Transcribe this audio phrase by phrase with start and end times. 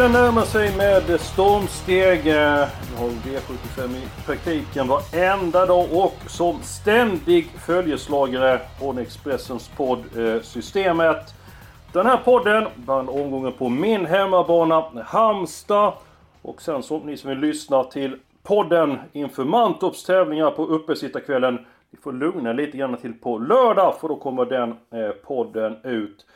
[0.00, 2.22] Julen närmar sig med stormsteg.
[2.24, 2.30] Vi
[2.96, 10.04] har V75 i praktiken varenda dag och som ständig följeslagare från Expressens podd
[10.42, 11.34] Systemet.
[11.92, 15.92] Den här podden vann omgången på min hemmabana Halmstad.
[16.42, 21.58] Och sen som ni som vill lyssna till podden inför Mantorps tävlingar på uppesittarkvällen.
[21.90, 26.26] Ni får lugna lite grann till på lördag för då kommer den eh, podden ut.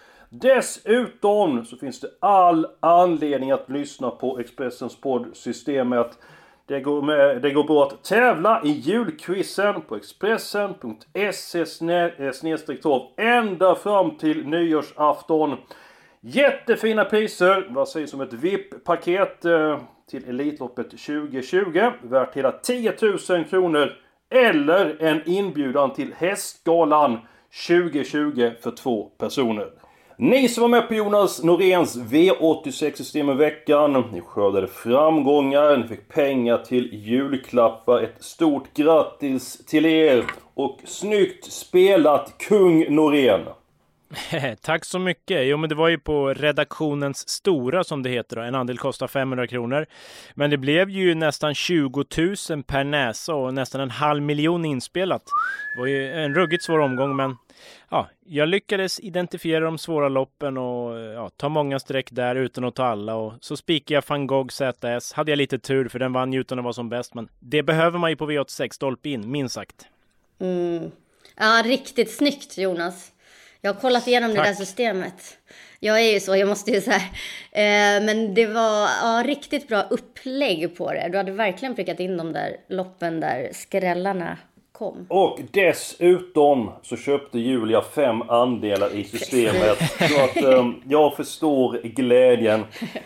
[0.41, 6.19] Dessutom så finns det all anledning att lyssna på Expressens podd Systemet.
[6.67, 13.75] Det går, med, det går bra att tävla i julquizen på Expressen.se eh, torv ända
[13.75, 15.57] fram till nyårsafton.
[16.21, 17.67] Jättefina priser!
[17.71, 19.79] Vad sägs om ett VIP-paket eh,
[20.11, 22.95] till Elitloppet 2020 värt hela 10
[23.29, 23.93] 000 kronor
[24.31, 27.19] eller en inbjudan till Hästgalan
[27.69, 29.84] 2020 för två personer.
[30.17, 34.05] Ni som var med på Jonas Noréns V86-system i veckan.
[34.13, 38.03] Ni skördade framgångar, ni fick pengar till julklappar.
[38.03, 40.25] Ett stort grattis till er!
[40.55, 43.41] Och snyggt spelat Kung Norén!
[44.61, 45.47] Tack så mycket!
[45.47, 48.37] Jo, men det var ju på redaktionens stora som det heter.
[48.37, 48.43] Då.
[48.43, 49.87] En andel kostar 500 kronor.
[50.35, 52.05] Men det blev ju nästan 20
[52.51, 55.23] 000 per näsa och nästan en halv miljon inspelat.
[55.75, 57.37] Det var ju en ruggigt svår omgång, men
[57.91, 62.75] ja, jag lyckades identifiera de svåra loppen och ja, ta många streck där utan att
[62.75, 63.15] ta alla.
[63.15, 65.13] Och så spikade jag van Gogh ZS.
[65.13, 67.15] Hade jag lite tur för den vann ju utan att vara som bäst.
[67.15, 69.87] Men det behöver man ju på V86 stolpe in, minst sagt.
[70.41, 70.91] Mm.
[71.37, 73.14] Ja, riktigt snyggt Jonas.
[73.65, 74.45] Jag har kollat igenom Tack.
[74.45, 75.39] det där systemet.
[75.81, 76.97] Jag är ju så, jag måste ju säga.
[77.53, 81.09] Eh, men det var ja, riktigt bra upplägg på det.
[81.13, 84.39] Du hade verkligen prickat in de där loppen där skrällarna
[84.73, 85.07] kom.
[85.09, 89.79] Och dessutom så köpte Julia fem andelar i systemet.
[89.99, 92.65] så att um, jag förstår glädjen.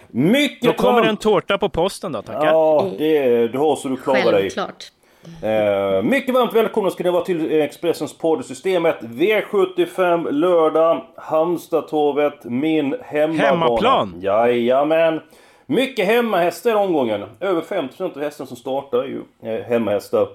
[0.09, 2.47] Mycket Då kommer en tårta på posten då, tackar.
[2.47, 4.41] Ja, det, du har så du klarar Självklart.
[4.41, 4.51] dig.
[4.51, 4.93] Självklart.
[5.25, 13.49] Eh, mycket varmt välkomna ska ni vara till Expressens poddsystemet V75 lördag Halmstadtorvet, min hemmabana.
[13.49, 14.21] Hemmaplan!
[14.21, 15.21] Jajamän!
[15.67, 17.25] Mycket hemmahästar i omgången.
[17.41, 20.28] Över 50% av hästarna som startar är ju eh, hemmahästar.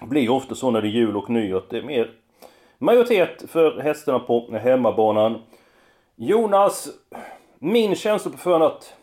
[0.00, 2.10] Det blir ju ofta så när det är jul och nyår det är mer
[2.78, 5.38] majoritet för hästarna på hemmabanan.
[6.16, 6.88] Jonas,
[7.58, 8.94] min känsla på förhand att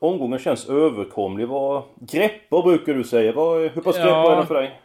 [0.00, 1.48] omgången känns överkomlig.
[1.48, 3.32] Vad greppar brukar du säga?
[3.32, 4.79] Vad, hur pass greppar ja, är den för dig?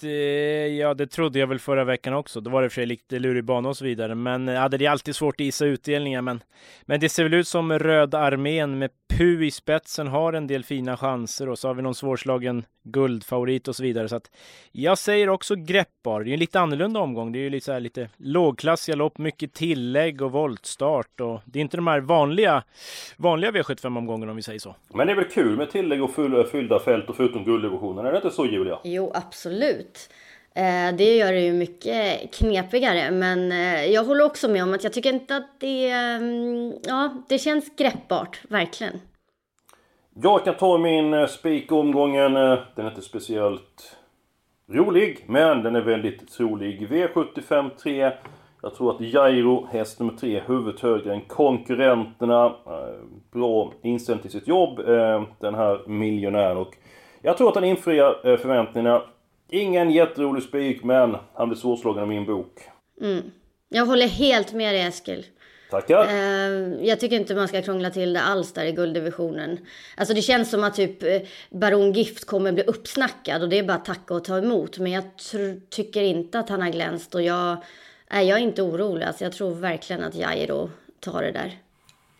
[0.00, 2.40] Det, ja, det trodde jag väl förra veckan också.
[2.40, 4.14] Då var det för sig lite lurig bana och så vidare.
[4.14, 6.22] Men ja, det är alltid svårt att gissa utdelningar.
[6.22, 6.42] Men,
[6.82, 10.64] men det ser väl ut som Röda armén med Pu i spetsen har en del
[10.64, 11.48] fina chanser.
[11.48, 14.08] Och så har vi någon svårslagen guldfavorit och så vidare.
[14.08, 14.30] Så att
[14.72, 16.24] jag säger också greppbar.
[16.24, 17.32] Det är en lite annorlunda omgång.
[17.32, 21.20] Det är ju lite, så här, lite lågklassiga lopp, mycket tillägg och voltstart.
[21.20, 22.62] Och det är inte de här vanliga,
[23.16, 24.76] vanliga V75-omgångarna om vi säger så.
[24.94, 26.14] Men det är väl kul med tillägg och
[26.50, 28.06] fyllda fält och förutom gulddivisionen?
[28.06, 28.78] Är det inte så Julia?
[28.84, 30.08] Jo, absolut ut.
[30.56, 34.84] Eh, det gör det ju mycket knepigare, men eh, jag håller också med om att
[34.84, 39.00] jag tycker inte att det, mm, ja, det känns greppbart, verkligen.
[40.14, 42.34] Jag kan ta min eh, spik omgången.
[42.34, 43.96] Den är inte speciellt
[44.70, 46.88] rolig, men den är väldigt trolig.
[46.88, 48.12] V75 3.
[48.62, 52.54] Jag tror att Jairo, häst nummer 3, huvudet högre än konkurrenterna.
[53.32, 54.76] Bra inställning till sitt jobb,
[55.38, 56.56] den här miljonären.
[56.56, 56.76] Och
[57.22, 59.02] jag tror att han infriar förväntningarna.
[59.50, 62.60] Ingen jätterolig spik, men han blir svårslagen av min bok.
[63.00, 63.22] Mm.
[63.68, 65.26] Jag håller helt med dig Eskil.
[65.70, 66.06] Tackar.
[66.06, 69.58] Eh, jag tycker inte man ska krångla till det alls där i gulddivisionen.
[69.96, 71.20] Alltså det känns som att typ eh,
[71.50, 74.78] Baron Gift kommer bli uppsnackad och det är bara att tacka och ta emot.
[74.78, 75.04] Men jag
[75.70, 77.56] tycker inte att han har glänst och jag,
[78.12, 79.06] äh, jag är inte orolig.
[79.06, 80.70] Alltså jag tror verkligen att Jairo
[81.00, 81.58] tar det där.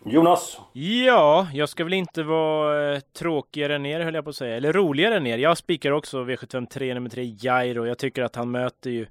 [0.07, 0.59] Jonas?
[0.73, 4.73] Ja, jag ska väl inte vara eh, tråkigare ner höll jag på att säga, eller
[4.73, 5.37] roligare ner.
[5.37, 7.85] Jag spikar också V753 nummer 3 Jairo.
[7.85, 9.05] Jag tycker att han möter ju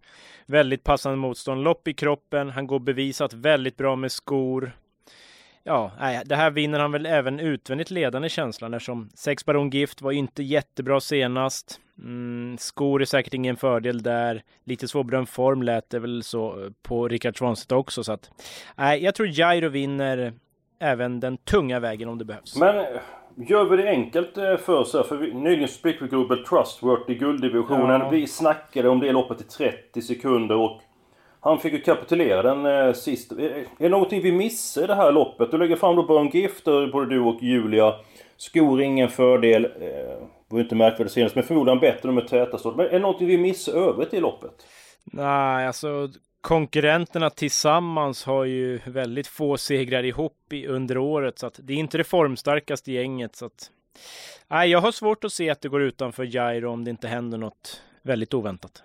[0.47, 1.65] väldigt passande motstånd.
[1.65, 4.73] Lopp i kroppen, han går bevisat väldigt bra med skor.
[5.63, 10.03] ja, nej, det här vinner han väl även utvändigt ledande känslan eftersom sex Baron Gift
[10.03, 11.81] var inte jättebra senast.
[11.99, 14.43] Mm, skor är säkert ingen fördel där.
[14.65, 18.31] Lite svårbedömd form lät det väl så eh, på Rickard Svanstedt också så att
[18.77, 20.33] nej, jag tror Jairo vinner
[20.85, 22.57] även den tunga vägen om det behövs.
[22.57, 22.85] Men
[23.37, 25.03] gör vi det enkelt eh, för oss här?
[25.03, 28.01] För vi, nyligen fick vi Global Trustworthy i gulddivisionen.
[28.01, 28.09] Ja.
[28.09, 30.81] Vi snackade om det loppet i 30 sekunder och
[31.41, 33.33] han fick ju kapitulera den eh, sist.
[33.33, 35.51] Är, är det någonting vi missar i det här loppet?
[35.51, 37.95] Du lägger fram då Burn Gift, både du och Julia.
[38.37, 39.65] Skor ingen fördel.
[39.65, 42.77] Eh, var inte märkvärdigt senast, men förmodligen bättre med täta start.
[42.77, 44.67] Men är det någonting vi missar övrigt i loppet?
[45.05, 46.09] Nej, alltså
[46.45, 51.77] konkurrenterna tillsammans har ju väldigt få segrar ihop i, under året, så att det är
[51.77, 53.37] inte det formstarkaste gänget.
[53.37, 53.71] Så att,
[54.49, 57.39] nej, jag har svårt att se att det går utanför Jairo om det inte händer
[57.39, 58.83] något väldigt oväntat.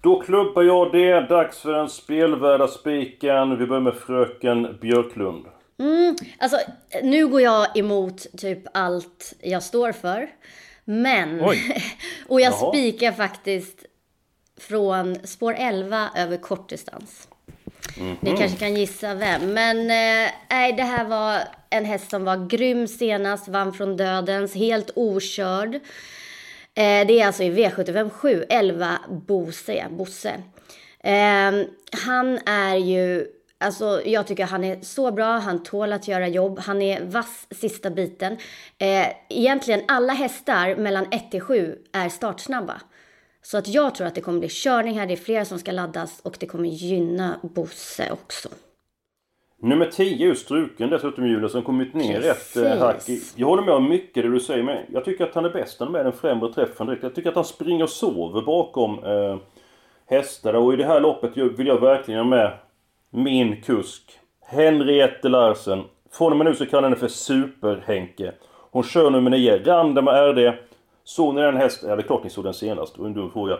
[0.00, 1.20] Då klubbar jag det.
[1.20, 3.58] Dags för den spelvärda spiken.
[3.58, 5.44] Vi börjar med fröken Björklund.
[5.78, 6.56] Mm, alltså,
[7.02, 10.28] nu går jag emot typ allt jag står för.
[10.84, 11.40] Men,
[12.28, 12.72] och jag Jaha.
[12.72, 13.86] spikar faktiskt
[14.68, 17.28] från spår 11 över kortdistans.
[17.96, 18.16] Mm -hmm.
[18.20, 19.52] Ni kanske kan gissa vem.
[19.52, 20.32] Men nej,
[20.70, 25.74] eh, det här var en häst som var grym senast, vann från dödens, helt okörd.
[25.74, 29.86] Eh, det är alltså i V75 7, 11 Bose.
[29.90, 30.34] Bosse.
[31.00, 31.52] Eh,
[31.92, 33.26] han är ju,
[33.58, 37.46] alltså jag tycker han är så bra, han tål att göra jobb, han är vass
[37.50, 38.36] sista biten.
[38.78, 42.80] Eh, egentligen alla hästar mellan 1 till 7 är startsnabba.
[43.42, 45.72] Så att jag tror att det kommer bli körning här, det är flera som ska
[45.72, 48.48] laddas och det kommer gynna Bosse också.
[49.58, 52.56] Nummer 10 är struken dessutom Julia som kommit ner Precis.
[52.56, 53.02] rätt hack.
[53.36, 55.80] Jag håller med om mycket det du säger men jag tycker att han är bäst
[55.80, 57.02] med den främre träffen direkt.
[57.02, 59.36] Jag tycker att han springer och sover bakom eh,
[60.06, 62.52] hästar och i det här loppet vill jag verkligen ha med
[63.10, 65.82] min kusk Henriette Larsen.
[66.10, 68.32] Från och med nu så kallar henne för Super-Henke.
[68.70, 70.52] Hon kör nummer 9, Random RD.
[71.04, 71.88] Såg ni den hästen?
[71.88, 72.94] Ja, det är klart ni såg den senast.
[72.94, 73.58] Det var en dum fråga.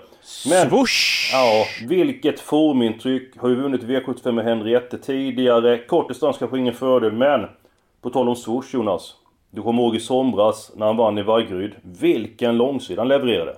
[0.48, 1.32] Men, Swoosh!
[1.32, 3.38] Ja, vilket formintryck.
[3.38, 5.78] Har ju vunnit V75 med Henriette tidigare.
[5.78, 7.46] Kort distans kanske ingen fördel, men...
[8.00, 9.14] På tal om swoosh Jonas.
[9.50, 11.72] Du kommer ihåg i somras när han vann i Vaggeryd.
[11.82, 13.56] Vilken långsida han levererade.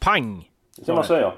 [0.00, 0.48] Pang!
[0.76, 1.32] Det kan man säga.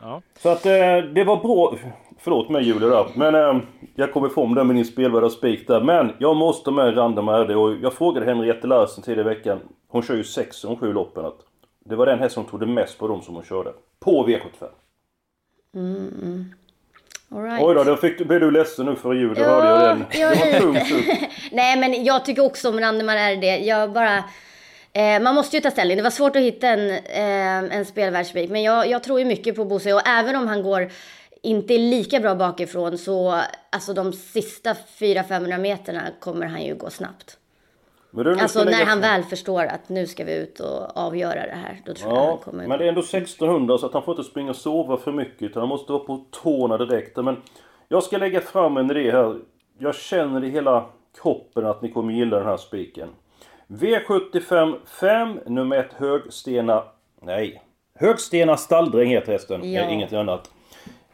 [0.00, 0.22] Ja.
[0.38, 0.72] Så att eh,
[1.14, 1.74] det var bra.
[2.18, 3.06] Förlåt mig Julia där.
[3.14, 3.62] Men eh,
[3.94, 5.80] jag kom ifrån det med din spelvärda spik där.
[5.80, 9.60] Men jag måste med Random RD och jag frågade Henriette Larsen tidigare i veckan.
[9.88, 11.24] Hon kör ju 6 de sju loppen.
[11.24, 11.38] Att
[11.78, 13.72] det var den häst som tog det mest på dem som hon körde.
[13.98, 14.68] På V75.
[15.74, 16.54] Mm.
[17.30, 17.62] All right.
[17.64, 19.34] Oj då, då fick, blev du ledsen nu före jul.
[19.38, 20.04] Ja, hörde jag den.
[20.20, 20.38] Jag...
[20.38, 23.66] Det var tungt Nej men jag tycker också om Randemar RD.
[23.66, 24.24] Jag bara...
[24.92, 25.96] Eh, man måste ju ta ställning.
[25.96, 28.50] Det var svårt att hitta en, eh, en spelvärldsspik.
[28.50, 29.94] Men jag, jag tror ju mycket på Bosse.
[29.94, 30.90] Och även om han går
[31.42, 33.40] inte är lika bra bakifrån så
[33.70, 37.38] alltså de sista 400-500 meterna kommer han ju gå snabbt.
[38.24, 41.80] Alltså när han väl förstår att nu ska vi ut och avgöra det här.
[41.86, 42.66] Då tror ja, jag han kommer...
[42.66, 45.42] Men det är ändå 1600 så att han får inte springa och sova för mycket
[45.42, 47.16] utan han måste vara på tårna direkt.
[47.16, 47.36] Men
[47.88, 49.38] jag ska lägga fram en idé här.
[49.78, 50.86] Jag känner i hela
[51.20, 53.08] kroppen att ni kommer gilla den här spiken.
[53.68, 56.84] V75 5, nummer 1 Högstena...
[57.22, 57.62] Nej.
[57.94, 59.72] Högstena Stalldräng heter hästen.
[59.72, 59.90] Ja.
[59.90, 60.50] Inget annat.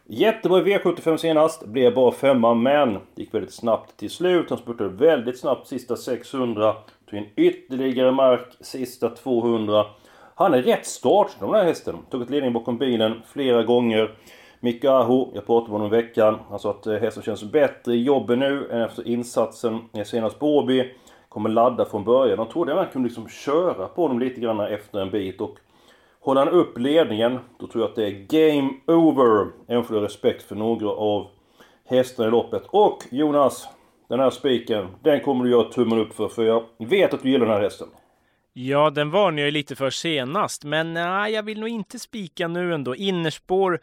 [0.07, 1.67] Jättebra i V75 senast.
[1.67, 4.51] Blev bara femma men gick väldigt snabbt till slut.
[4.51, 6.75] Han spurtade väldigt snabbt sista 600.
[7.11, 9.85] Tog in ytterligare mark sista 200.
[10.35, 11.97] Han är rätt startsnabb den här hästen.
[12.11, 14.15] Tog ett ledning bakom bilen flera gånger.
[14.61, 16.39] Micke Aho, jag pratade med honom i veckan.
[16.51, 20.59] Han sa att eh, hästen känns bättre i jobbet nu än efter insatsen senast på
[20.59, 20.91] Åby.
[21.29, 22.39] Kommer ladda från början.
[22.39, 25.41] De trodde att man kunde liksom köra på honom lite grann efter en bit.
[25.41, 25.59] Och
[26.25, 29.47] Håller han upp ledningen, då tror jag att det är game over.
[29.69, 31.27] Även för respekt för några av
[31.89, 32.63] hästarna i loppet.
[32.67, 33.69] Och Jonas,
[34.09, 36.29] den här spiken, den kommer du göra tummen upp för.
[36.29, 37.89] För jag vet att du gillar den här hästen.
[38.53, 42.49] Ja, den varnade jag ju lite för senast, men nej, jag vill nog inte spika
[42.49, 42.97] nu ändå.
[42.97, 43.81] Innerspår,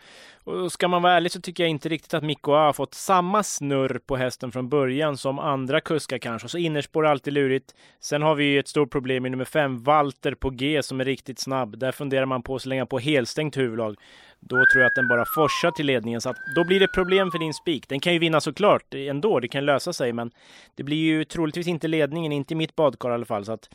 [0.49, 3.43] och ska man vara ärlig så tycker jag inte riktigt att Mikko har fått samma
[3.43, 6.47] snurr på hästen från början som andra kuskar kanske.
[6.47, 7.75] Så innerspår är alltid lurigt.
[7.99, 11.05] Sen har vi ju ett stort problem i nummer fem, Walter på G som är
[11.05, 11.77] riktigt snabb.
[11.77, 13.95] Där funderar man på att slänga på helstängt huvudlag.
[14.41, 17.31] Då tror jag att den bara forsar till ledningen, så att då blir det problem
[17.31, 17.89] för din spik.
[17.89, 20.31] Den kan ju vinna såklart ändå, det kan lösa sig, men
[20.75, 23.45] det blir ju troligtvis inte ledningen, inte i mitt badkar i alla fall.
[23.45, 23.69] Så att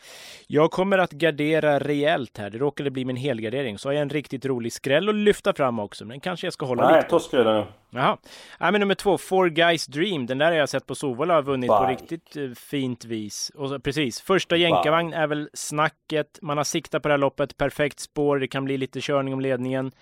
[0.46, 2.50] jag kommer att gardera rejält här.
[2.50, 3.78] Det råkade bli min helgardering.
[3.78, 6.54] Så har jag en riktigt rolig skräll att lyfta fram också, men den kanske jag
[6.54, 7.66] ska hålla Nej, lite ta skrällen nu.
[7.90, 8.16] Jaha.
[8.61, 10.26] Nej, men nummer två, Four Guys Dream.
[10.26, 11.78] Den där har jag sett på Sovola har vunnit Bye.
[11.78, 13.52] på riktigt eh, fint vis.
[13.54, 16.38] Och så, precis, första jänkarvagn är väl snacket.
[16.42, 18.38] Man har siktat på det här loppet, perfekt spår.
[18.38, 19.92] Det kan bli lite körning om ledningen.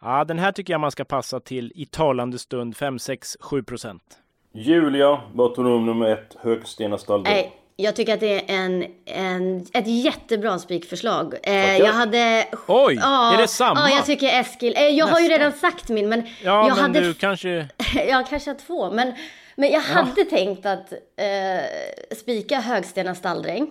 [0.00, 3.62] Ja, den här tycker jag man ska passa till i talande stund 5, 6, 7
[3.62, 4.18] procent.
[4.52, 6.36] Julia, vad du nummer ett?
[6.40, 7.34] Högstena stalldräng.
[7.34, 11.34] Nej, jag tycker att det är en, en, ett jättebra spikförslag.
[11.42, 12.46] Eh, jag hade...
[12.66, 13.90] Oj, är det samma?
[13.90, 14.76] Ja, jag tycker Eskil.
[14.76, 16.22] Eh, jag har ju redan sagt min, men...
[16.42, 17.68] Ja, jag men hade, du kanske...
[18.08, 19.12] jag kanske har två, men,
[19.56, 23.70] men jag hade tänkt att eh, spika Högstena stalldräng.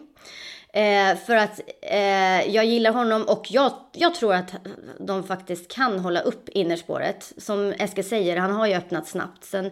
[0.74, 4.53] Eh, för att eh, jag gillar honom och jag, jag tror att
[5.00, 7.33] de faktiskt kan hålla upp innerspåret.
[7.38, 9.43] Som Eskil säger, han har ju öppnat snabbt.
[9.43, 9.72] Sen,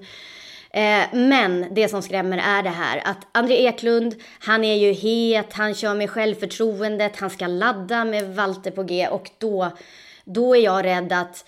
[0.74, 5.54] Eh, men det som skrämmer är det här att André Eklund, han är ju het,
[5.54, 9.72] han kör med självförtroendet, han ska ladda med Walter på G och då,
[10.25, 11.46] då är jag rädd att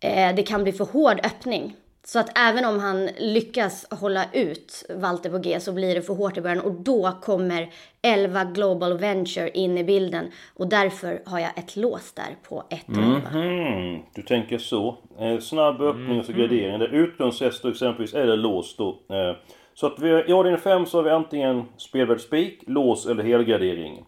[0.00, 1.76] eh, det kan bli för hård öppning.
[2.04, 6.14] Så att även om han lyckas hålla ut Walter på G så blir det för
[6.14, 7.68] hårt i början och då kommer
[8.02, 12.88] 11 Global Venture in i bilden och därför har jag ett lås där på 1
[12.88, 14.96] mm, Du tänker så.
[15.18, 16.78] Eh, snabb öppning och så gradering.
[16.78, 18.88] Det utgångshästar exempelvis är det lås då.
[18.88, 19.36] Eh,
[19.74, 24.04] så att vi, i avdelning 5 så har vi antingen spelvärd spik, lås eller helgardering.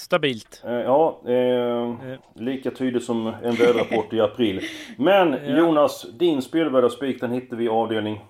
[0.00, 0.62] Stabilt.
[0.64, 1.94] Eh, ja, eh,
[2.34, 4.60] lika tydligt som en väderrapport i april.
[4.96, 8.20] Men Jonas, din spelvärda spik den hittar vi i avdelning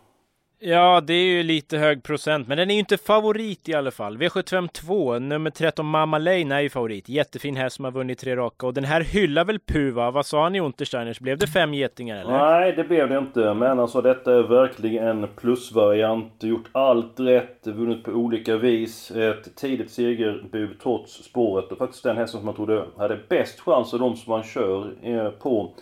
[0.63, 3.91] Ja, det är ju lite hög procent, men den är ju inte favorit i alla
[3.91, 4.19] fall.
[4.19, 7.09] V75 2, nummer 13 Mamma Lane är ju favorit.
[7.09, 10.11] Jättefin häst som har vunnit tre raka och den här hyllar väl Puva?
[10.11, 11.21] Vad sa han i Untersteiners?
[11.21, 12.31] Blev det fem getingar eller?
[12.33, 13.55] Nej, det blev det inte.
[13.55, 16.33] Men alltså detta är verkligen en plusvariant.
[16.43, 19.11] Gjort allt rätt, vunnit på olika vis.
[19.11, 23.95] Ett tidigt segerbud trots spåret och faktiskt den hästen som man trodde hade bäst chans
[23.95, 25.75] av de som man kör eh, på,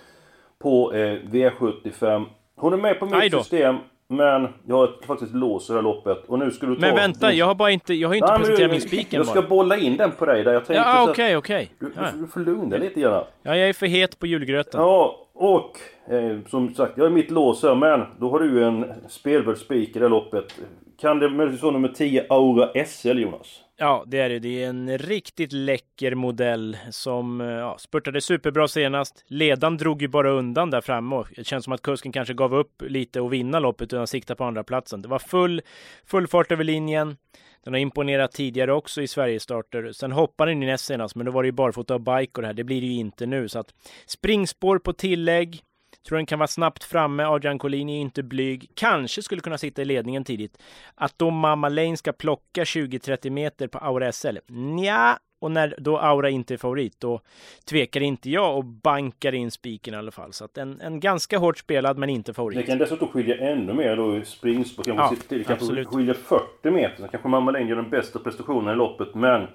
[0.58, 2.25] på eh, V75.
[2.56, 3.76] Hon är med på mitt system.
[4.10, 6.80] Men jag har faktiskt lås i det här loppet och nu ska du ta...
[6.80, 9.42] Men vänta, jag har bara inte, jag har inte Nej, presenterat min spik Jag ska
[9.42, 11.70] bolla in den på dig där jag tänkte Ja, okej, okej.
[11.78, 13.24] Du, du, du får lugna dig lite grann.
[13.42, 14.80] Ja, jag är för het på julgröten.
[14.80, 15.78] Ja, och
[16.14, 19.88] eh, som sagt, jag är mitt lås här, men då har du en spelvärd spik
[19.88, 20.60] i det här loppet.
[21.00, 23.60] Kan det möjligtvis vara nummer 10 Aura SL, Jonas?
[23.76, 24.38] Ja, det är det.
[24.38, 29.24] Det är en riktigt läcker modell som eh, ja, spurtade superbra senast.
[29.26, 32.54] Ledan drog ju bara undan där framme och det känns som att kusken kanske gav
[32.54, 35.02] upp lite och vinna loppet utan sikta på andra platsen.
[35.02, 35.62] Det var full,
[36.06, 37.16] full fart över linjen.
[37.64, 39.92] Den har imponerat tidigare också i Sverigestarter.
[39.92, 42.42] Sen hoppade den i näst senast, men då var det ju barfota och bike och
[42.42, 42.54] det här.
[42.54, 43.74] Det blir det ju inte nu, så att
[44.06, 45.62] springspår på tillägg.
[46.08, 47.24] Tror den kan vara snabbt framme.
[47.24, 48.70] Adrian Collini är inte blyg.
[48.74, 50.62] Kanske skulle kunna sitta i ledningen tidigt.
[50.94, 54.38] Att då Mamma Lane ska plocka 20-30 meter på Aura SL?
[54.46, 57.20] Nja, och när då Aura inte är favorit, då
[57.64, 60.32] tvekar inte jag och bankar in spiken i alla fall.
[60.32, 62.58] Så att en, en ganska hårt spelad, men inte favorit.
[62.58, 64.84] Det kan dessutom skilja ännu mer då i springspår.
[64.88, 67.02] Ja, det kanske skiljer 40 meter.
[67.02, 69.46] Så kanske Mamma Lane gör den bästa prestationen i loppet, men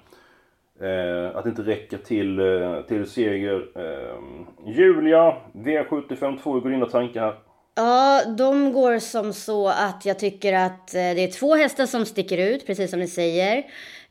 [0.80, 3.66] Eh, att inte räcker till, eh, till seger.
[3.76, 4.20] Eh,
[4.76, 7.34] Julia, V75 2, går dina tankar här?
[7.76, 12.06] Ja, de går som så att jag tycker att eh, det är två hästar som
[12.06, 13.64] sticker ut, precis som ni säger.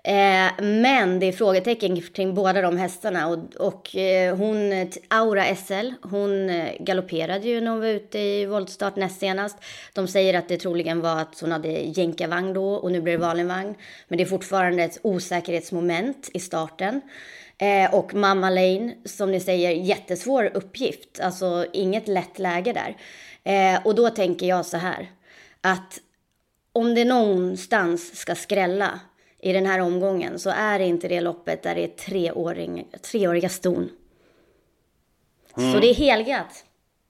[0.06, 3.28] Eh, men det är frågetecken kring båda de hästarna.
[3.28, 8.46] Och, och eh, hon, Aura SL, hon eh, galopperade ju när hon var ute i
[8.46, 9.58] voltstart näst senast.
[9.94, 13.20] De säger att det troligen var att hon hade jänkarvagn då och nu blir det
[13.20, 13.76] vanlig vagn.
[14.08, 17.02] Men det är fortfarande ett osäkerhetsmoment i starten.
[17.58, 21.20] Eh, och Mamma Lane, som ni säger, jättesvår uppgift.
[21.20, 22.96] Alltså inget lätt läge där.
[23.44, 25.12] Eh, och då tänker jag så här,
[25.62, 26.00] att
[26.74, 29.00] om det någonstans ska skrälla
[29.44, 33.50] i den här omgången så är det inte det loppet där det är treåring, treåriga
[33.50, 33.90] ston.
[35.58, 35.74] Mm.
[35.74, 36.66] Så det är helgat.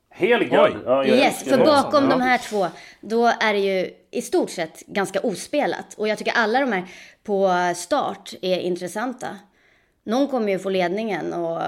[0.10, 0.72] Helgat?
[0.86, 2.68] Ja, yes, för bakom de här två,
[3.02, 5.94] då är det ju i stort sett ganska ospelat.
[5.94, 6.84] Och jag tycker alla de här
[7.24, 9.38] på start är intressanta.
[10.04, 11.62] Någon kommer ju få ledningen och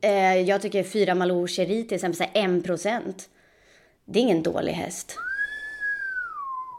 [0.00, 3.28] eh, jag tycker fyra Malou Cherie till exempel, 1 procent.
[4.04, 5.18] Det är ingen dålig häst.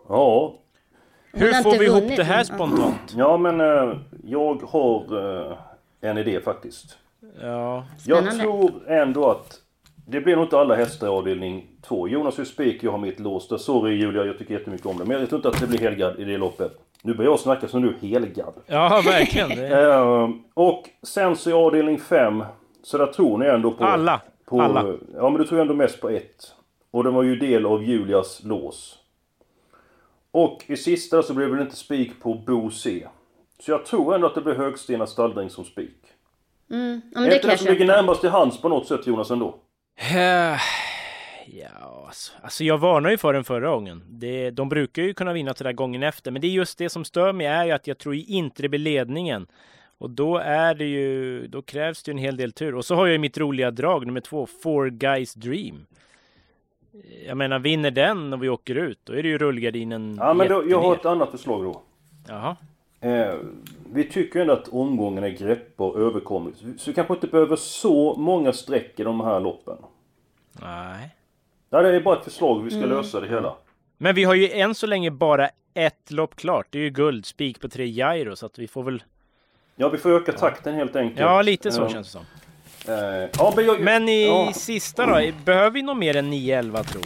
[0.09, 0.60] Ja,
[1.33, 3.13] hur får vi ihop det här spontant?
[3.17, 5.57] Ja men uh, jag har uh,
[6.01, 6.97] en idé faktiskt.
[7.41, 7.85] Ja.
[8.05, 9.59] Jag tror ändå att
[10.07, 12.07] det blir nog inte alla hästar i avdelning 2.
[12.07, 13.57] Jonas är spik, jag har mitt lås där.
[13.57, 15.05] Sorry Julia, jag tycker jättemycket om det.
[15.05, 16.71] Men jag tror inte att det blir helgard i det loppet.
[17.01, 18.53] Nu börjar jag snacka som du, helgard.
[18.65, 19.73] Ja, verkligen.
[19.73, 22.43] Uh, och sen så i avdelning 5.
[22.83, 23.85] Så där tror ni ändå på...
[23.85, 24.21] Alla.
[24.45, 24.93] På, alla.
[25.15, 26.53] Ja, men du tror ändå mest på ett.
[26.91, 29.00] Och den var ju del av Julias lås.
[30.31, 33.07] Och i sista så blev det inte spik på Bo C.
[33.59, 35.97] Så jag tror ändå att det blir Högstena Stalldräng som spik.
[36.71, 39.07] Mm, ja, men det är inte det som ligger närmast till hands på något sätt
[39.07, 39.55] Jonas ändå?
[41.45, 44.03] Ja, alltså, alltså jag varnade ju för den förra gången.
[44.09, 46.89] Det, de brukar ju kunna vinna till den gången efter, men det är just det
[46.89, 49.47] som stör mig är ju att jag tror inte det blir ledningen.
[49.97, 52.75] Och då är det ju, då krävs det ju en hel del tur.
[52.75, 55.85] Och så har jag ju mitt roliga drag nummer två, Four Guys Dream.
[57.27, 60.47] Jag menar, vinner den och vi åker ut, då är det ju rullgardinen Ja, men
[60.47, 61.81] då, jag har ett annat förslag då.
[62.27, 62.55] Jaha.
[63.01, 63.33] Eh,
[63.93, 66.55] vi tycker ändå att omgången är greppbar och överkomlig.
[66.77, 69.77] Så vi kanske inte behöver så många streck i de här loppen.
[70.61, 71.15] Nej.
[71.69, 72.89] Ja, det är bara ett förslag hur vi ska Mm.
[72.89, 73.55] lösa det hela.
[73.97, 76.67] Men vi har ju än så länge bara ett lopp klart.
[76.69, 79.03] Det är ju guld, spik på tre Jairo, så att vi får väl...
[79.75, 81.19] Ja, vi får öka takten helt enkelt.
[81.19, 82.25] Ja, lite så Eh, känns det som.
[82.85, 84.53] Ja, men, jag, Men i ja.
[84.53, 87.01] sista då, behöver vi nog mer än 9-11 tro?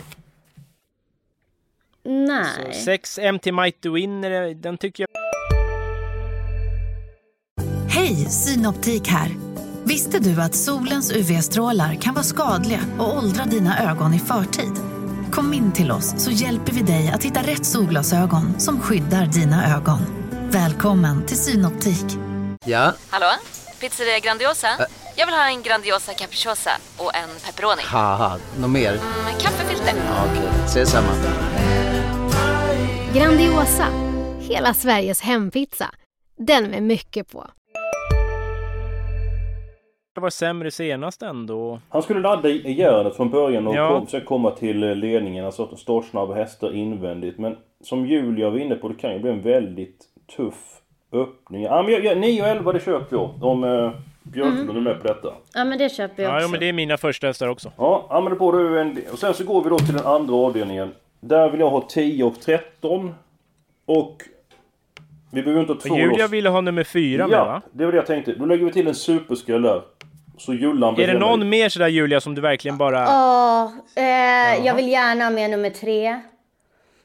[2.04, 2.74] Nej.
[2.86, 5.26] 6 MT Mighty Winner, den tycker jag...
[7.90, 9.30] Hej, Synoptik här.
[9.84, 14.72] Visste du att solens UV-strålar kan vara skadliga och åldra dina ögon i förtid?
[15.32, 19.76] Kom in till oss så hjälper vi dig att hitta rätt solglasögon som skyddar dina
[19.76, 20.00] ögon.
[20.50, 22.06] Välkommen till Synoptik.
[22.66, 23.32] Ja, Hallå?
[23.80, 24.68] Pizzeria Grandiosa?
[25.18, 27.82] Jag vill ha en Grandiosa capriciosa och en pepperoni.
[27.86, 28.92] haha, något mer?
[29.26, 29.94] Med kaffefilter.
[30.08, 31.08] Ja, Okej, ses samma.
[33.14, 33.86] Grandiosa,
[34.40, 35.86] hela Sveriges hempizza.
[36.38, 37.46] Den med mycket på.
[40.16, 41.80] Det var sämre senast ändå.
[41.90, 44.06] Han skulle ladda i järnet från början och Ja.
[44.06, 45.46] försöka komma till eh, ledningen.
[45.46, 47.40] Alltså startsnabba hästar invändigt.
[47.40, 49.98] Men som Julia var inne på, det kan ju bli en väldigt
[50.38, 50.82] tuff
[51.14, 51.64] öppning.
[51.64, 53.44] Ja, men jag, jag, 9 och 11 det köper jag.
[53.44, 53.64] Om
[54.34, 55.34] Björklund är med på detta.
[55.54, 56.46] Ja, men det köper jag Ja, också.
[56.46, 57.72] jo, men det är mina första hästar också.
[57.78, 60.06] Ja, ja men det borde ju en Och sen så går vi då till den
[60.06, 60.94] andra avdelningen.
[61.20, 63.16] Där vill jag ha 10 och 13.
[63.86, 64.22] Och...
[65.32, 67.62] Vi behöver inte ha två Julia ville ha nummer fyra med Ja, va?
[67.72, 68.34] det var det jag tänkte.
[68.36, 69.82] Då lägger vi till en superskräll där.
[70.38, 73.00] Så Jullan Är det någon mer sådär Julia som du verkligen bara...
[73.04, 76.20] Ja, eh, jag vill gärna ha med nummer tre.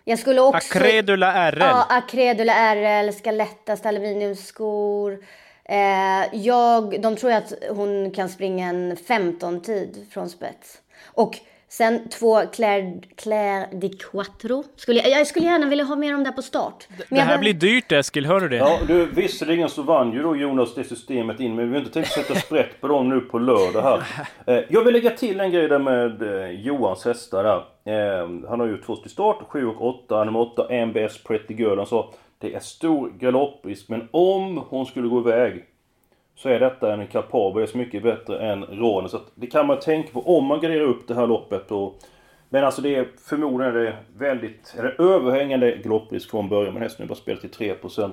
[0.05, 0.79] Jag skulle också...
[0.79, 1.59] Acredula RL?
[1.61, 5.19] Ja, Acredula RL, ska lättast aluminiumskor.
[5.71, 10.79] Eh, jag, de tror ju att hon kan springa en 15-tid från spets.
[11.07, 11.37] Och
[11.69, 14.65] sen två Claire, Claire di Quattro.
[14.77, 16.87] Skulle jag, jag skulle gärna vilja ha med dem där på start.
[16.89, 18.57] Men Det här behöver- blir dyrt Eskil, hör du det?
[18.57, 21.93] Ja, du, visserligen så vann ju då Jonas det systemet in, men vi har inte
[21.93, 24.03] tänkt sätta sprätt på dem nu på lördag här.
[24.59, 27.57] Eh, jag vill lägga till en grej där med eh, Johans hästar där.
[28.21, 31.77] Eh, han har ju två till start, 7 och 8, nummer 8, MBS Pretty Girl.
[31.77, 35.65] Han sa det är stor galopprisk, men om hon skulle gå iväg
[36.35, 39.09] så är detta en kapabel, det är så mycket bättre än Råne.
[39.09, 41.71] Så att det kan man tänka på om man graderar upp det här loppet.
[41.71, 41.99] Och,
[42.49, 46.75] men alltså det är förmodligen är det väldigt, eller överhängande galopprisk från början.
[46.75, 48.13] Men hästen är bara spelat till 3%.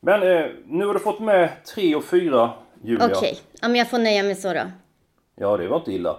[0.00, 2.50] Men eh, nu har du fått med 3 och 4
[2.82, 3.06] Julia.
[3.06, 4.62] Okej, ja, men jag får nöja mig så då.
[5.36, 6.16] Ja, det var inte illa.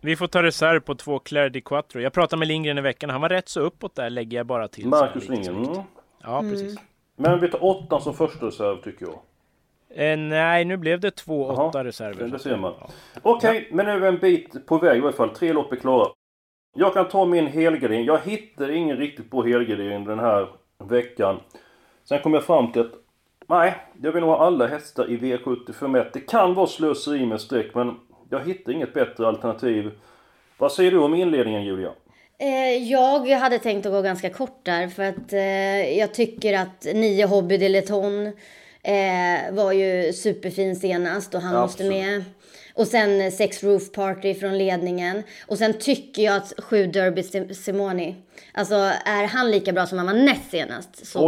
[0.00, 2.00] Vi får ta reserv på två Claire di Quattro.
[2.00, 4.68] Jag pratade med Lindgren i veckan, han var rätt så uppåt där, lägger jag bara
[4.68, 4.86] till.
[4.86, 5.82] Marcus Lindgren.
[6.24, 6.44] Viktigt.
[6.44, 6.44] Mm.
[6.44, 6.78] Ja, precis.
[7.16, 9.18] Men vi tar åttan som första reserv tycker jag.
[9.96, 12.28] Eh, nej, nu blev det två Jaha, åtta reserver.
[12.28, 12.74] Det ser man.
[13.22, 15.30] Okej, men nu är vi en bit på väg i alla fall.
[15.30, 16.08] Tre lopp är klara.
[16.76, 18.04] Jag kan ta min helgardering.
[18.04, 21.40] Jag hittade ingen riktigt bra helgardering den här veckan.
[22.04, 22.92] Sen kom jag fram till att
[23.46, 27.74] nej, jag vill nog ha alla hästar i V75 Det kan vara slöseri med streck,
[27.74, 27.96] men
[28.30, 29.90] jag hittar inget bättre alternativ.
[30.58, 31.92] Vad säger du om inledningen Julia?
[32.38, 36.84] Eh, jag hade tänkt att gå ganska kort där för att eh, jag tycker att
[36.94, 38.26] nio Hobby Diletton
[38.82, 42.04] eh, var ju superfin senast och han måste Absolut.
[42.04, 42.24] med.
[42.74, 45.22] Och sen sex Roof Party från ledningen.
[45.46, 48.16] Och sen tycker jag att sju Derby Sim- Simoni.
[48.52, 51.18] Alltså är han lika bra som han var näst senast så,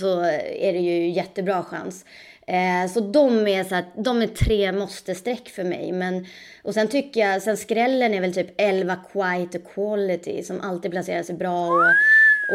[0.00, 0.20] så
[0.60, 2.04] är det ju jättebra chans.
[2.46, 5.92] Eh, så de är, så att, de är tre måste-streck för mig.
[5.92, 6.26] Men,
[6.62, 11.22] och sen tycker jag, sen skrällen är väl typ 11 Quite Quality som alltid placerar
[11.22, 11.66] sig bra.
[11.68, 11.80] Och,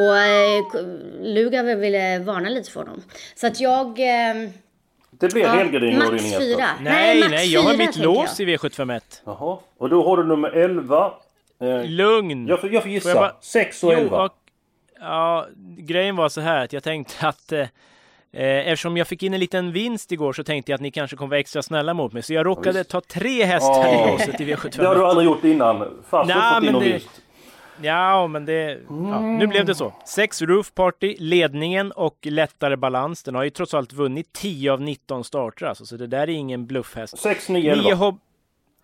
[0.07, 0.85] och eh,
[1.21, 3.01] Luga ville varna lite för dem.
[3.35, 3.87] Så att jag...
[3.87, 4.49] Eh,
[5.11, 6.39] Det blir ja, din max hästar.
[6.39, 6.65] fyra.
[6.81, 8.49] Nej, max nej, jag har mitt lås jag.
[8.49, 9.01] i V751.
[9.25, 9.57] Jaha.
[9.77, 11.13] Och då har du nummer 11.
[11.61, 12.47] Eh, Lugn!
[12.47, 13.09] jag, får, jag får gissa.
[13.09, 14.07] Får jag bara- 6 och 11.
[14.11, 14.33] Jo, och,
[14.99, 15.47] ja,
[15.77, 17.65] grejen var så här att jag tänkte att eh,
[18.33, 21.29] eftersom jag fick in en liten vinst igår så tänkte jag att ni kanske kommer
[21.29, 22.23] vara extra snälla mot mig.
[22.23, 22.89] Så jag råkade visst.
[22.89, 24.07] ta tre hästar Ja.
[24.07, 24.77] i låset i V75.
[24.81, 25.77] Det har du aldrig gjort innan.
[26.09, 27.21] Fast har fått in någon det- vinst.
[27.81, 28.79] Ja, men det...
[28.89, 29.93] Ja, nu blev det så.
[30.05, 33.23] Sex Roof Party, ledningen och lättare balans.
[33.23, 36.27] Den har ju trots allt vunnit 10 av 19 starter alltså, så det där är
[36.27, 37.19] ingen bluffhäst.
[37.19, 37.83] 6, 9, 11.
[37.83, 38.19] Nio hob...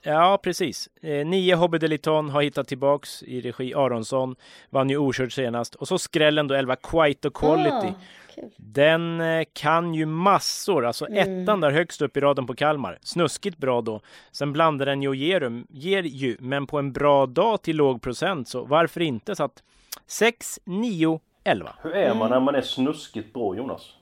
[0.04, 0.90] Ja, precis.
[1.02, 4.36] Eh, nio Hobby Deliton har hittat tillbaks i regi Aronsson.
[4.70, 5.76] Vann ju okörd senast.
[5.76, 7.88] Och så skrällen då 11 Quite och Quality.
[7.88, 7.94] Ah,
[8.36, 8.50] kul.
[8.58, 10.86] Den eh, kan ju massor.
[10.86, 12.98] Alltså ettan där högst upp i raden på Kalmar.
[13.02, 14.02] Snuskigt bra då.
[14.32, 18.02] Sen blandar den ju och ger, ger ju, men på en bra dag till låg
[18.02, 18.48] procent.
[18.48, 19.36] Så varför inte?
[19.36, 19.64] Så att
[20.08, 21.76] 6, 9, 11.
[21.84, 23.94] Hur är man när man är snuskigt bra Jonas?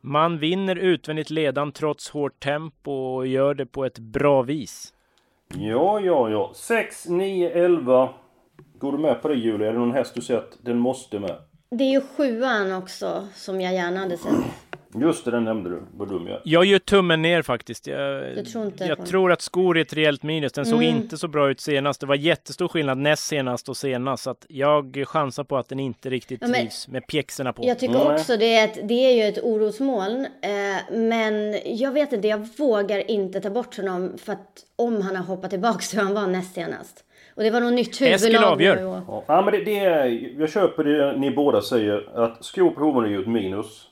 [0.00, 4.94] Man vinner utvändigt ledan trots hårt tempo och gör det på ett bra vis.
[5.48, 6.52] Ja, ja, ja.
[6.54, 8.08] 6, 9, 11.
[8.78, 9.68] Går du med på det Julia?
[9.68, 10.58] Är det någon häst du sett?
[10.62, 11.36] Den måste med.
[11.70, 14.32] Det är ju sjuan också som jag gärna hade sett.
[15.00, 15.82] Just det, den nämnde du.
[15.96, 16.40] Vad dum jag är.
[16.44, 17.86] Jag gör tummen ner faktiskt.
[17.86, 20.52] Jag, Du tror inte jag tror att skor är ett rejält minus.
[20.52, 20.96] Den såg Mm.
[20.96, 22.00] inte så bra ut senast.
[22.00, 24.22] Det var jättestor skillnad näst senast och senast.
[24.22, 27.66] Så att jag chansar på att den inte riktigt Ja, men- trivs med pjäxorna på.
[27.66, 28.14] Jag tycker Nej.
[28.14, 30.26] också det är, ett, det är ju ett orosmoln.
[30.42, 35.16] Eh, men jag vet inte, jag vågar inte ta bort honom för att om han
[35.16, 37.04] har hoppat tillbaka till hur han var näst senast.
[37.36, 38.76] Och det var nog nytt Eskil huvudlag avgör.
[38.76, 38.84] Nu.
[38.84, 40.06] Och, Ja, ja, men det, det är...
[40.40, 42.08] Jag köper det ni båda säger.
[42.14, 43.88] Att hoven är ju ett minus.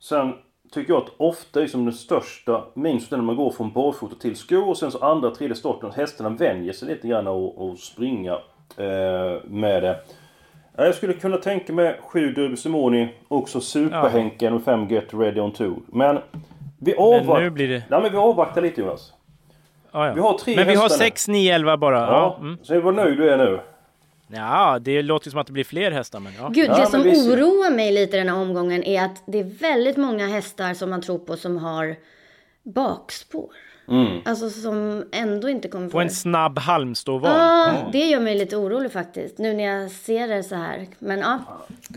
[0.00, 0.32] Sen
[0.72, 4.36] tycker jag att ofta är som den största minusen när man går från barfota till
[4.36, 5.90] skor och sen så andra, tredje starten.
[5.90, 8.32] Hästarna vänjer sig lite grann att att springa
[8.76, 9.98] eh, med det.
[10.76, 15.40] Ja, Jag skulle kunna tänka mig 7 Derby Simoni, också Superhänken och 5 Get Ready
[15.40, 15.76] On Tour.
[15.86, 16.18] Men
[16.80, 17.40] vi avvaktar...
[17.40, 19.12] nu blir det- Nej men vi avvaktar lite Jonas.
[19.92, 20.14] Ja, ja.
[20.14, 21.04] vi har tre Men vi har hästar nu.
[21.10, 21.98] 6, 9, 11 bara.
[22.00, 22.06] Ja.
[22.06, 22.58] Ja, Mm.
[22.62, 23.60] så vad nöjd du är nu.
[24.32, 26.20] ja, det låter som att det blir fler hästar.
[26.20, 26.48] Men ja.
[26.48, 29.22] Gud, Ja, det men som vi oroar mig lite i den här omgången är att
[29.26, 31.96] det är väldigt många hästar som man tror på som har
[32.64, 33.50] bakspår.
[33.88, 34.20] Mm.
[34.24, 37.30] Alltså som ändå inte kommer På en snabb halmståval.
[37.36, 39.38] Ja, det gör mig lite orolig faktiskt.
[39.38, 40.86] Nu när jag ser det så här.
[40.98, 41.38] Men ja,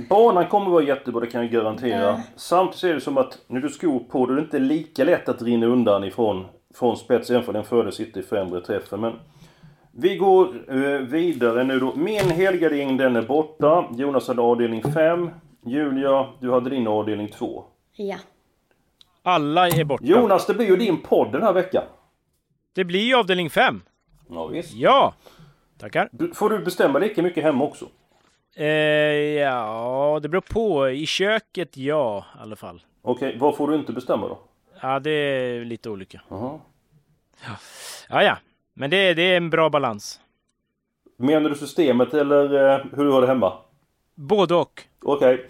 [0.09, 2.21] Banan kommer vara jättebra, det kan jag garantera.
[2.35, 5.29] Samtidigt är det som att när du skor på då är det inte lika lätt
[5.29, 9.01] att rinna undan ifrån från spets, även för den fördel sitter i främre träffen.
[9.01, 9.19] Men
[9.91, 11.95] vi går eh, vidare nu då.
[11.95, 13.85] Min helgardering den är borta.
[13.97, 15.29] Jonas hade avdelning 5.
[15.65, 17.63] Julia, du hade din avdelning 2.
[17.95, 18.17] ja.
[19.25, 20.03] Alla är borta.
[20.05, 21.83] Jonas, det blir ju din podd den här veckan.
[22.73, 23.81] Det blir ju avdelning 5.
[24.29, 24.73] Ja, visst.
[24.73, 25.13] Ja!
[25.77, 26.09] Tackar.
[26.11, 27.85] Du, får du bestämma lika mycket hemma också?
[28.55, 30.89] Eh, ja, det beror på.
[30.89, 32.81] I köket, ja, i alla fall.
[33.01, 34.39] Okej, vad får du inte bestämma då?
[34.83, 36.21] Ja, det är lite olika.
[36.29, 36.59] Jaha.
[38.09, 38.37] Ja, ja.
[38.73, 40.19] Men det, det är en bra balans.
[41.17, 43.53] Menar du systemet eller eh, hur du har det hemma?
[44.15, 44.83] Både och.
[45.01, 45.49] Okej.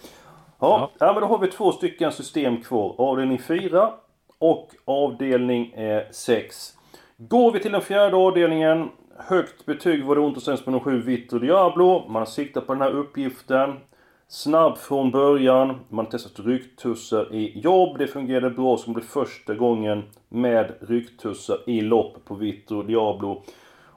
[0.59, 1.13] Ja, ja.
[1.13, 2.95] men då har vi två stycken system kvar.
[2.97, 3.93] Avdelning 4
[4.39, 5.75] och avdelning
[6.11, 6.73] 6.
[7.17, 8.89] Går vi till den fjärde avdelningen.
[9.17, 12.07] Högt betyg var det ont och sen med 7 Vitto Diablo.
[12.07, 13.79] Man har siktat på den här uppgiften.
[14.27, 15.79] Snabb från början.
[15.89, 17.97] Man har testat ryggtussar i jobb.
[17.97, 23.43] Det fungerade bra som blev första gången med ryggtussar i lopp på Vitro Diablo.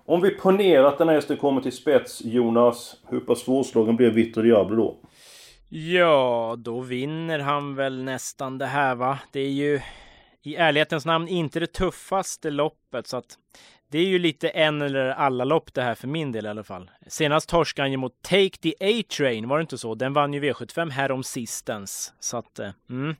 [0.06, 2.96] Om vi ponerar att den här hästen kommer till spets, Jonas.
[3.08, 4.96] Hur pass svårslagen blir Vitro Diablo då?
[5.68, 9.18] Ja, då vinner han väl nästan det här va.
[9.32, 9.80] Det är ju
[10.46, 13.38] i ärlighetens namn inte det tuffaste loppet så att
[13.88, 16.62] det är ju lite en eller alla lopp det här för min del i alla
[16.62, 16.90] fall.
[17.06, 19.94] Senast torskade han ju mot Take the A-Train, var det inte så?
[19.94, 22.12] Den vann ju V75 här om sistens.
[22.20, 23.14] Så att, eh, mm.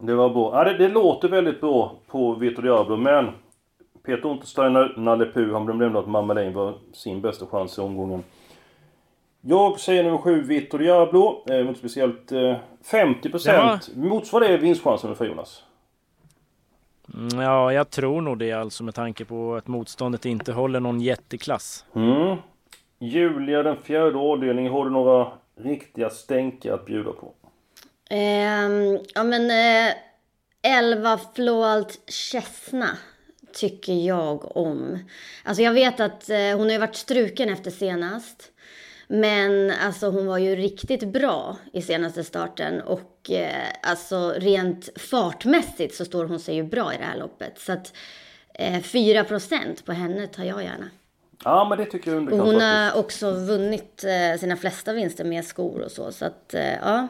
[0.00, 0.52] Det var bra.
[0.54, 3.30] Ja, det, det låter väldigt bra på Vito Diablo, men
[4.06, 8.24] Peter Untersteiner, Nalle Puh, han blev att Mamma var sin bästa chans i omgången.
[9.40, 11.44] Jag säger nummer 7, Vito Diablo.
[11.50, 12.32] Eh, inte speciellt...
[12.32, 13.78] Eh, 50% Ja.
[13.94, 15.62] motsvarar det vinstchansen för Jonas?
[17.14, 21.00] Mm, Ja, jag tror nog det alltså med tanke på att motståndet inte håller någon
[21.00, 21.84] jätteklass.
[21.94, 22.36] Mm.
[22.98, 27.34] Julia, den fjärde avdelningen, har du några riktiga stänkar att bjuda på?
[28.10, 29.94] Ehm, ja men eh,
[30.62, 32.88] 11 Floalt Chesna
[33.54, 34.98] tycker jag om.
[35.44, 38.49] Alltså jag vet att eh, hon har ju varit struken efter senast.
[39.12, 45.94] Men alltså hon var ju riktigt bra i senaste starten och eh, alltså rent fartmässigt
[45.94, 47.58] så står hon sig ju bra i det här loppet.
[47.58, 47.92] Så att
[48.54, 50.88] eh, 4% på henne tar jag gärna.
[51.44, 52.94] Ja, men det tycker jag är underkant hon faktiskt.
[52.94, 56.12] har också vunnit eh, sina flesta vinster med skor och så.
[56.12, 57.08] Så att eh, ja.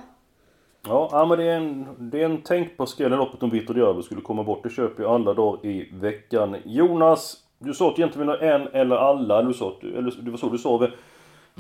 [0.86, 3.72] Ja, ja men det är en, det är en tänkbar skräll i loppet om Vito
[3.72, 4.62] Diablo skulle komma bort.
[4.62, 6.56] Det köper jag alla dagar i veckan.
[6.64, 9.38] Jonas, du sa att du egentligen vill ha en eller alla.
[9.38, 10.88] Eller, du sa eller det var så du sa.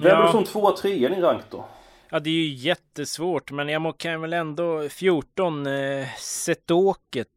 [0.00, 0.22] Vem Ja.
[0.22, 1.64] är du som tvåa, trea i din rank då?
[2.10, 7.28] Ja, det är ju jättesvårt, men jag må- kan väl ändå 14 eh, Setåket,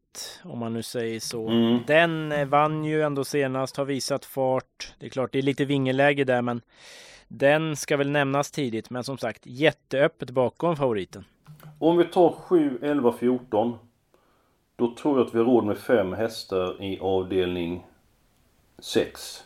[0.44, 1.48] om man nu säger så.
[1.48, 1.78] Mm.
[1.86, 4.92] Den eh, vann ju ändå senast, har visat fart.
[4.98, 6.60] Det är klart, det är lite vingeläge där, men
[7.28, 8.90] den ska väl nämnas tidigt.
[8.90, 11.24] Men som sagt, jätteöppet bakom favoriten.
[11.78, 13.78] Om vi tar 7, 11, 14.
[14.76, 17.86] Då tror jag att vi har råd med fem hästar i avdelning
[18.78, 19.44] 6.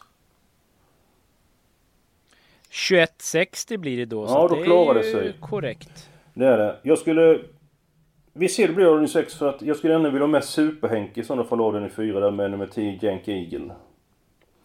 [2.89, 4.23] 2160 blir det då.
[4.23, 5.35] Ja, så då det klarar det sig.
[5.41, 6.11] korrekt.
[6.35, 6.77] Det är det.
[6.83, 7.39] Jag skulle...
[8.33, 11.21] Vi ser det blir avdelning 6 för att jag skulle ändå vilja ha med Super-Henke
[11.21, 13.75] i sådana fall avdelning 4 där med nummer 10 Jank Eagle.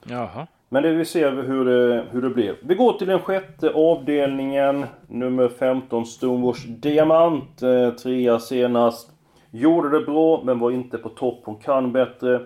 [0.04, 0.47] Jaha.
[0.69, 2.56] Men det vi ser hur det, hur det blir.
[2.62, 4.86] Vi går till den sjätte avdelningen.
[5.08, 7.62] Nummer 15 Stonewars Diamant.
[7.62, 9.10] Eh, trea senast.
[9.52, 11.41] Gjorde det bra men var inte på topp.
[11.45, 12.41] Hon kan bättre.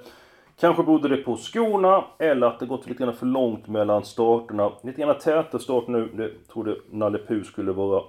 [0.60, 4.72] Kanske berodde det på skorna eller att det gått lite grann för långt mellan starterna.
[4.84, 6.10] Lite grann täta start nu.
[6.14, 8.04] Det trodde Nalle Puh skulle vara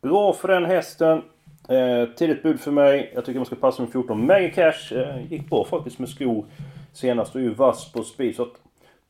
[0.00, 1.22] bra för den hästen.
[1.68, 3.12] Eh, tidigt bud för mig.
[3.14, 4.26] Jag tycker man ska passa med 14.
[4.26, 6.44] Mega Cash eh, gick bra faktiskt med skor
[6.92, 8.34] senast och är ju vass på speed.
[8.34, 8.54] Så att,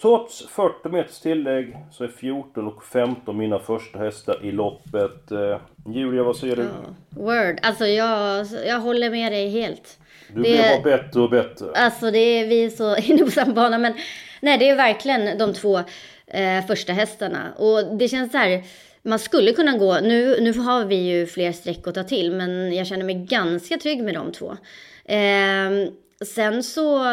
[0.00, 5.33] trots 40 meters tillägg så är 14 och 15 mina första hästar i loppet.
[5.33, 6.62] Eh, Julia, vad säger du?
[6.62, 6.70] Ja.
[7.11, 7.59] Word.
[7.62, 9.98] Alltså jag, jag håller med dig helt.
[10.35, 11.66] Du blir bara bättre och bättre.
[11.75, 13.79] Alltså det är vi är så inne på samma bana.
[13.79, 13.94] Men
[14.40, 15.79] nej, det är verkligen de två
[16.27, 17.53] eh, första hästarna.
[17.57, 18.62] Och det känns så här.
[19.07, 22.75] Man skulle kunna gå, nu, nu har vi ju fler streck att ta till, men
[22.75, 24.57] jag känner mig ganska trygg med de två.
[25.05, 25.88] Eh,
[26.25, 27.05] sen så,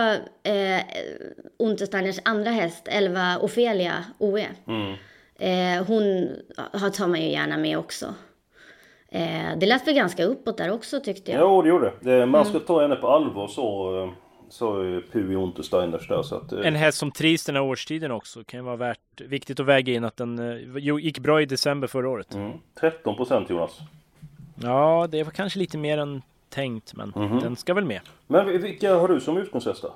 [0.43, 0.81] eh,
[1.59, 4.47] Untersteiners andra häst, 11 Ofelia OE.
[4.67, 4.95] Mm.
[5.39, 6.29] Eh, hon
[6.93, 8.13] tar man ju gärna med också.
[9.13, 11.41] Eh, det lät väl ganska uppåt där också tyckte jag.
[11.41, 12.25] Jo, det gjorde det.
[12.25, 14.13] Man ska ta henne på allvar så,
[14.49, 14.73] så
[15.11, 16.23] Puh i Untersteiners där.
[16.23, 19.59] Så att, eh, En häst som trivs den här årstiden också kan vara värt, viktigt
[19.59, 22.33] att väga in att den eh, gick bra i december förra året.
[22.33, 23.79] mm, 13 procent Jonas.
[24.61, 27.39] Ja, det var kanske lite mer än tänkt, men Mhm.
[27.39, 28.01] den ska väl med.
[28.27, 29.91] Men vilka har du som utgångshästar?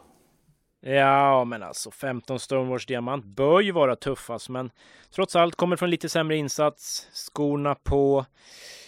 [0.81, 4.69] Ja, men alltså 15 Stonewalls Diamant bör ju vara tuffast, men
[5.15, 7.07] trots allt kommer från lite sämre insats.
[7.13, 8.25] Skorna på.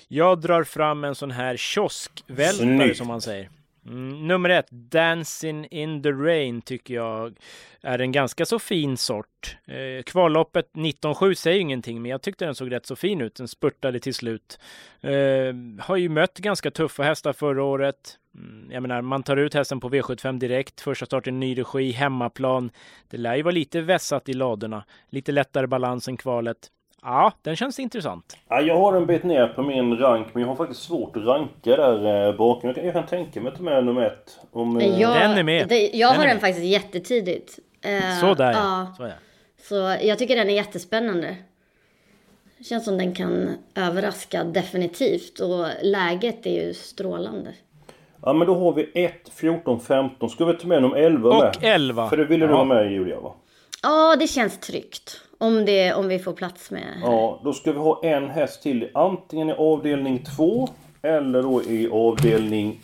[0.08, 3.50] Jag drar fram en sån här kioskvältare som man säger.
[3.88, 7.38] Mm, nummer ett, Dancing in the Rain tycker jag
[7.82, 9.58] är en ganska så fin sort.
[9.66, 13.36] Eh, kvalloppet 19.7 säger ingenting, men jag tyckte den såg rätt så fin ut.
[13.36, 14.60] Den spurtade till slut.
[15.02, 15.12] Eh,
[15.80, 18.18] har ju mött ganska tuffa hästar förra året.
[18.36, 20.82] Mm, jag menar, man tar ut hästen på V75 direkt.
[20.82, 22.72] Första starten ny regi, hemmaplan.
[23.10, 24.84] Det lär ju vara lite vässat i ladorna.
[25.10, 26.58] Lite lättare balans än kvalet.
[27.02, 28.38] Ja, den känns intressant.
[28.50, 31.24] Ja, jag har en bit ner på min rank, men jag har faktiskt svårt att
[31.26, 32.68] ranka där eh, bakom.
[32.68, 34.40] Jag kan, jag kan tänka mig att ta med nummer ett.
[34.52, 35.68] Om, eh, Jag, Den är med.
[35.68, 36.42] Det, jag Den har den med.
[36.42, 37.60] faktiskt jättetidigt.
[37.82, 38.94] Eh, Så där ja.
[38.98, 39.10] Så ja.
[39.70, 39.76] Så
[40.08, 41.36] jag tycker den är jättespännande.
[42.66, 47.54] Känns som den kan överraska definitivt och läget är ju strålande.
[48.22, 50.30] Ja, men då har vi 1, 14, 15.
[50.30, 51.50] Ska vi ta med nummer 11 med?
[51.58, 52.10] Och 11.
[52.10, 52.58] För det ville du Ja.
[52.58, 53.34] ha med Julia va?
[53.84, 55.22] Ja, det känns tryggt.
[55.38, 56.98] Om, det, om vi får plats med.
[57.02, 58.90] Ja, då ska vi ha en häst till.
[58.94, 60.68] Antingen i avdelning 2
[61.02, 62.80] eller då i avdelning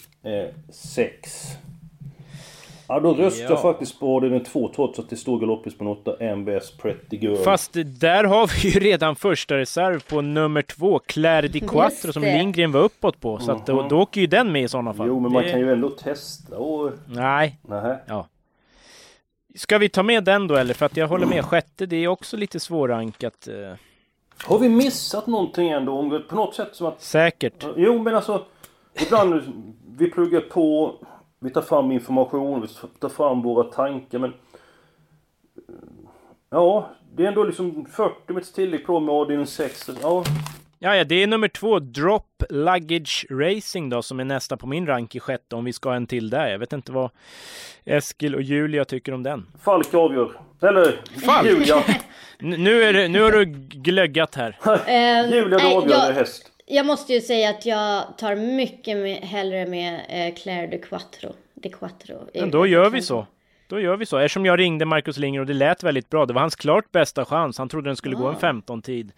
[0.69, 1.47] 6.
[2.87, 3.49] ja, då röstar Ja.
[3.49, 7.35] jag faktiskt på avdelning 2 trots att det står galoppispen 8 MBS Pretty Girl.
[7.35, 12.23] Fast där har vi ju redan första reserv på nummer två, Claire di Quattro, som.
[12.23, 13.37] Lindgren var uppåt på.
[13.39, 15.07] Så att då, då åker ju den med i sådana fall.
[15.07, 16.91] Jo, men man Det- kan ju ändå testa och...
[17.07, 17.97] Nej, Nähä.
[18.07, 18.27] ja.
[19.55, 20.73] Ska vi ta med den då eller?
[20.73, 23.47] För att jag håller med, sjätte det är också lite svårrankat.
[23.47, 23.77] Eh,
[24.47, 25.93] Har vi missat någonting ändå?
[25.93, 27.01] Om på något sätt som att...
[27.01, 27.65] säkert.
[27.75, 28.45] Jo, men alltså...
[29.05, 29.41] Ibland
[29.97, 30.95] vi pluggar på,
[31.39, 32.67] vi tar fram information, vi
[32.99, 34.33] tar fram våra tankar, men...
[36.49, 39.89] Ja, det är ändå liksom 40 meters tillägg på med avdelning 6.
[40.01, 40.23] Ja,
[40.85, 44.87] Ja, ja, det är nummer två, Drop Luggage Racing då, som är nästa på min
[44.87, 46.47] rank i sjätte, om vi ska ha en till där.
[46.47, 47.09] Jag vet inte vad
[47.85, 49.45] Eskil och Julia tycker om den.
[49.63, 50.31] Falk avgör.
[50.61, 51.47] Eller Falk?
[51.49, 51.83] Julia.
[52.39, 54.57] Nu, är det, nu har du glöggat här.
[54.87, 56.51] Eh, Julia, nej, då avgör jag- häst.
[56.65, 61.33] Jag måste ju säga att jag tar mycket med, hellre med eh, Claire de Quattro.
[61.53, 62.29] De Quattro.
[62.33, 63.27] Men då gör vi så.
[63.73, 64.17] Då gör vi så.
[64.17, 66.25] Eftersom jag ringde Marcus Linger och det lät väldigt bra.
[66.25, 67.57] Det var hans klart bästa chans.
[67.57, 69.11] Han trodde den skulle gå en 15-tid.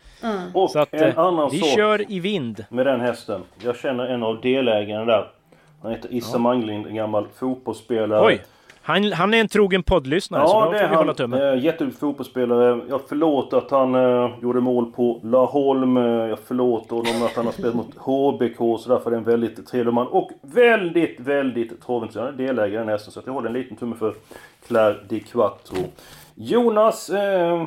[0.54, 2.66] Och Så att en eh, annan vi kör i vind.
[2.70, 3.42] med den hästen.
[3.64, 5.32] Jag känner en av delägarna där.
[5.82, 8.26] Han heter Issa Manglind, en gammal fotbollsspelare.
[8.26, 8.42] Oj!
[8.88, 11.42] Han, han är en trogen poddlyssnare, så Ja, då det får vi hålla tummen.
[11.42, 12.82] Eh, jätteduktig fotbollsspelare.
[12.90, 15.98] Jag förlåter att han eh, gjorde mål på Laholm.
[15.98, 18.58] Eh, jag förlåter honom att han har spelat mot HBK.
[18.58, 20.08] Så därför är det en väldigt trevlig man.
[20.08, 22.38] Och väldigt, väldigt travintresserad.
[22.38, 23.12] Delägare i den hästen.
[23.14, 24.14] Så jag håller en liten tumme för
[24.68, 25.78] Claire Di Quattro.
[26.36, 27.64] Jonas, eh,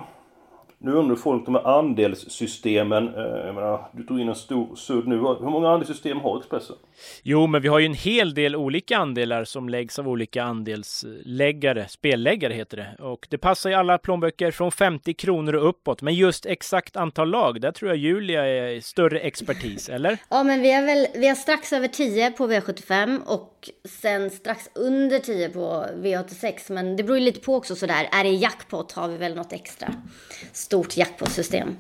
[0.81, 3.15] nu undrar folk de här andelssystemen.
[3.15, 5.17] Eh, jag menar, du tog in en stor sudd nu.
[5.17, 6.77] Hur många andelssystem har Expressen?
[7.23, 11.89] Jo, men vi har ju en hel del olika andelar som läggs av olika andelsläggare.
[11.89, 13.05] Spelläggare heter det.
[13.05, 16.03] Och det passar i alla plånböcker från 50 kronor och uppåt.
[16.03, 20.19] Men just exakt antal lag, där tror jag Julia är större expertis, eller?
[20.29, 24.71] Ja, men vi har väl vi har strax över 10 på V75 och sen strax
[24.75, 26.73] under 10 på V86.
[26.73, 28.09] Men det beror ju lite på också sådär.
[28.13, 29.95] Är det jackpot har vi väl något extra
[30.69, 31.77] stort jackpot-system.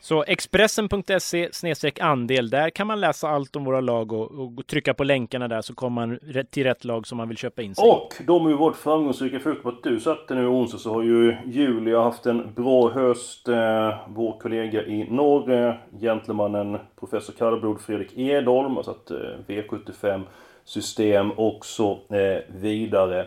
[0.00, 5.04] Så Expressen.se andel, där kan man läsa allt om våra lag och, och trycka på
[5.04, 6.18] länkarna där så kommer man
[6.50, 7.90] till rätt lag som man vill köpa in sig.
[7.90, 9.36] Och de ju varit framgångsrika.
[9.64, 13.48] Att du satte nu i onsdag så har ju Julia haft en bra höst.
[13.48, 19.16] Eh, vår kollega i norr, gentlemannen professor Kallblod Fredrik Edholm har satt eh,
[19.46, 20.22] V75
[20.64, 23.26] system och så eh, vidare.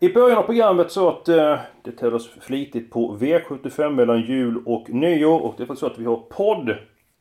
[0.00, 4.90] I början av programmet så att eh, det tävlas flitigt på V75 mellan jul och
[4.90, 5.40] nyår.
[5.40, 6.76] Och det är faktiskt så att vi har podd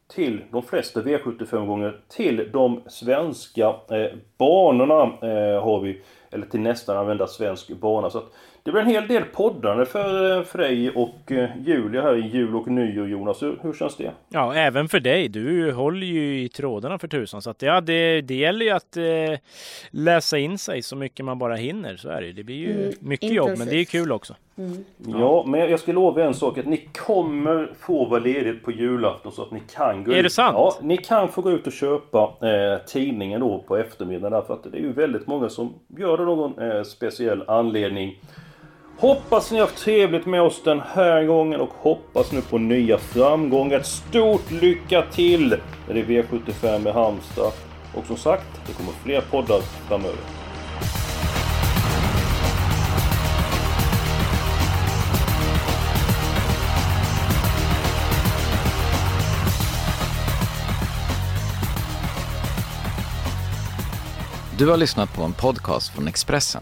[0.07, 6.01] till de flesta V75-gånger till de svenska eh, banorna eh, har vi.
[6.31, 8.09] Eller till nästan använda svensk bana.
[8.09, 8.33] Så att
[8.63, 12.27] det blir en hel del poddande för, eh, för dig och eh, Julia här i
[12.27, 13.43] jul och nyår Jonas.
[13.43, 14.11] Hur, hur känns det?
[14.29, 15.27] Ja, även för dig.
[15.29, 17.41] Du håller ju i trådarna för tusan.
[17.41, 19.39] Så att ja, det, det gäller ju att eh,
[19.91, 21.95] läsa in sig så mycket man bara hinner.
[21.95, 24.35] Så är det Det blir ju Mm, mycket jobb, men det är kul också.
[24.57, 24.83] Mm.
[25.19, 29.31] Ja, men jag ska lova en sak att ni kommer få vara ledigt på julafton
[29.31, 30.23] så att ni kan gå Är ut.
[30.23, 30.53] det sant?
[30.57, 34.63] Ja, ni kan få gå ut och köpa eh, tidningen då på eftermiddagen därför att
[34.71, 38.19] det är ju väldigt många som gör det någon eh, speciell anledning.
[38.97, 42.97] Hoppas ni har haft trevligt med oss den här gången och hoppas nu på nya
[42.97, 43.79] framgångar.
[43.79, 45.49] Ett stort lycka till
[45.87, 47.51] det är V75 i Halmstad.
[47.93, 50.17] Och som sagt, det kommer fler poddar framöver.
[64.57, 66.61] Du har lyssnat på en podcast från Expressen.